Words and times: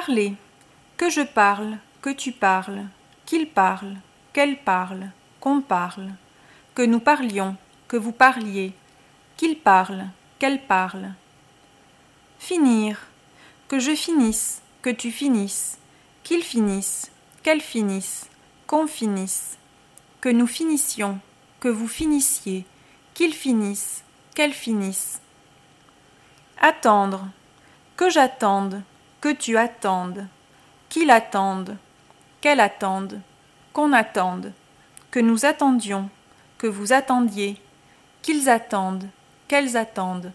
Parler. 0.00 0.34
Que 0.96 1.10
je 1.10 1.22
parle, 1.22 1.78
que 2.02 2.10
tu 2.10 2.30
parles, 2.30 2.84
qu'il 3.26 3.48
parle, 3.48 3.96
qu'elle 4.32 4.56
parle, 4.56 5.10
qu'on 5.40 5.60
parle, 5.60 6.12
que 6.76 6.82
nous 6.82 7.00
parlions, 7.00 7.56
que 7.88 7.96
vous 7.96 8.12
parliez, 8.12 8.74
qu'il 9.36 9.58
parle, 9.58 10.06
qu'elle 10.38 10.62
parle. 10.62 11.14
Finir. 12.38 13.08
Que 13.66 13.80
je 13.80 13.96
finisse, 13.96 14.62
que 14.82 14.90
tu 14.90 15.10
finisses, 15.10 15.78
qu'il 16.22 16.44
finisse, 16.44 17.10
qu'elle 17.42 17.60
finisse, 17.60 18.30
qu'on 18.68 18.86
finisse, 18.86 19.58
que 20.20 20.28
nous 20.28 20.46
finissions, 20.46 21.18
que 21.58 21.68
vous 21.68 21.88
finissiez, 21.88 22.64
qu'il 23.14 23.34
finisse, 23.34 24.04
qu'elle 24.36 24.54
finisse. 24.54 25.20
Attendre. 26.60 27.26
Que 27.96 28.10
j'attende, 28.10 28.84
que 29.20 29.32
tu 29.32 29.56
attendes, 29.56 30.26
qu'il 30.88 31.10
attende, 31.10 31.76
qu'elle 32.40 32.60
attende, 32.60 33.20
qu'on 33.72 33.92
attende, 33.92 34.52
que 35.10 35.20
nous 35.20 35.44
attendions, 35.44 36.08
que 36.56 36.66
vous 36.66 36.92
attendiez, 36.92 37.60
qu'ils 38.22 38.48
attendent, 38.48 39.08
qu'elles 39.48 39.76
attendent. 39.76 40.32